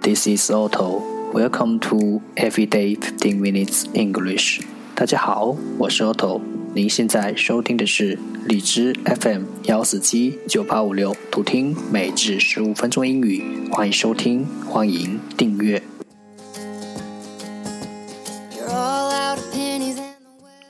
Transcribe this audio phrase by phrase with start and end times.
[0.00, 1.02] This is Otto.
[1.32, 4.60] Welcome to Everyday Fifteen Minutes English.
[4.94, 6.40] 大家好，我是 Otto。
[6.72, 8.16] 您现在收听的是
[8.46, 13.42] 荔枝 FM 幺四七九八五六，读听每日十五分钟英语。
[13.72, 15.82] 欢迎收听，欢迎订阅。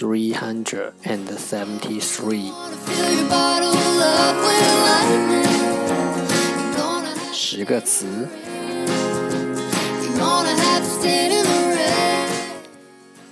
[0.00, 2.52] 373.
[7.34, 8.06] 十个词。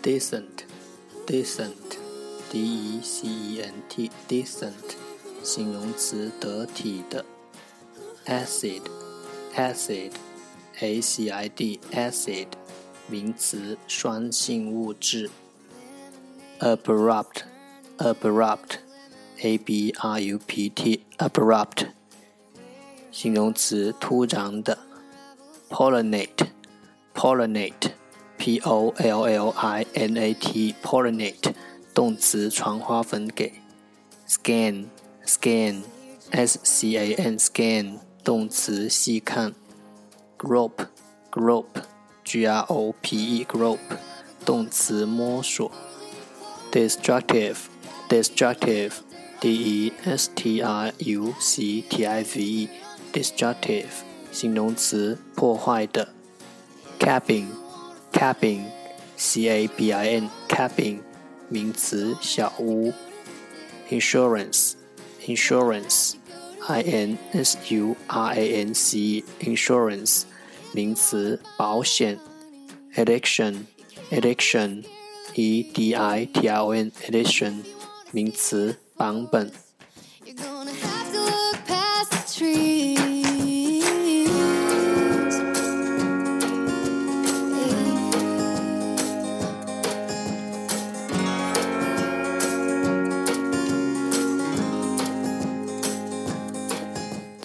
[0.03, 0.67] decent,
[1.27, 1.73] decent,
[2.51, 4.73] d e c e n t, decent, decent，
[5.43, 7.25] 形容词，得体的。
[8.27, 8.83] acid,
[9.57, 10.13] acid,
[10.81, 12.49] a c i d, acid,
[13.07, 15.31] 名词，酸性物质。
[16.61, 17.45] Abrupt,
[17.99, 18.79] abrupt,
[19.43, 21.89] A-B-R-U-P-T, abrupt，
[23.11, 24.79] 形容词，突然的。
[25.71, 26.49] Pollinate,
[27.15, 27.93] pollinate。
[28.39, 31.53] P O L L I N A T pollinate
[31.93, 33.53] 动词传花粉给
[34.29, 34.87] ，scan
[35.27, 35.83] scan
[36.31, 39.53] S C A N scan 动词细看
[40.39, 40.87] grop,
[41.33, 41.67] grop,
[42.23, 43.81] g r o p e, grop，
[44.45, 45.73] 动词摸索
[46.72, 47.58] ，destructive
[48.10, 48.92] destructive
[49.40, 52.70] D E S T R U C T I V E
[53.12, 53.88] destructive
[54.32, 56.10] 形容词破坏的，
[57.00, 57.48] cabin
[58.12, 58.66] cabin,
[59.18, 61.00] c a b i n, cabin,
[61.50, 62.94] 名词，小屋。
[63.90, 64.74] insurance,
[65.28, 66.14] insurance,
[66.68, 70.24] i n s u r a n c, insurance,
[70.74, 72.18] 名词，保险。
[72.96, 73.66] addiction,
[74.10, 74.84] addiction,
[75.38, 77.64] e d i t i o n, addiction,
[78.12, 79.52] 名词，版本。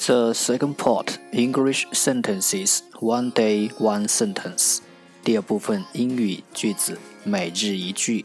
[0.07, 4.81] The second part English sentences one day one sentence。
[5.23, 8.25] 第二部分英语句子每日一句。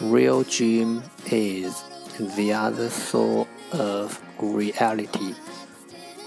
[0.00, 1.82] Real dream is
[2.36, 5.34] the other soul of reality.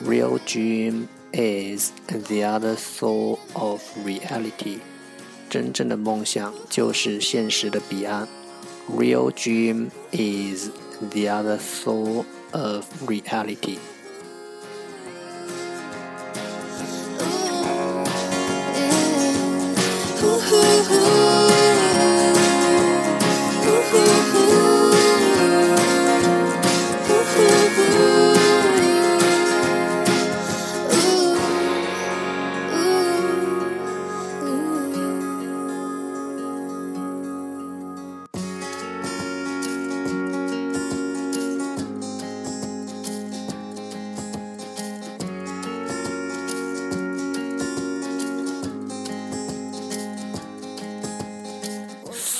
[0.01, 4.79] Real dream is the other soul of reality.
[5.49, 8.27] 真正的梦想就是现实的彼岸。
[8.89, 10.69] Real dream is
[10.99, 13.77] the other soul of reality.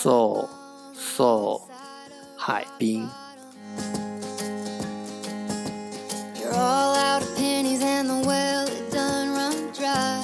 [0.02, 0.50] So
[0.94, 1.60] so
[2.36, 3.08] 海滨。
[6.34, 10.20] You're all out of pennies and the well it done run dry.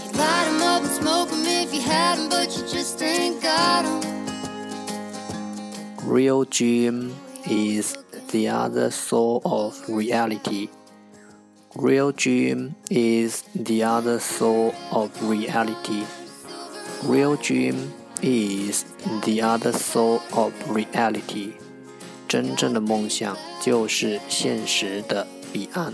[0.00, 3.42] You'd light them up and smoke them if you had them, but you just ain't
[3.42, 4.00] got them.
[6.02, 7.14] Real dream
[7.46, 7.94] is
[8.30, 10.70] the other soul of reality.
[11.76, 16.06] Real dream is the other soul of reality.
[17.03, 18.85] Real dream is
[19.23, 21.53] the other soul of reality。
[22.27, 25.93] 真正的梦想就是现实的彼岸。